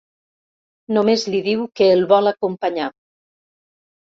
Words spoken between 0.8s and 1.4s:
Només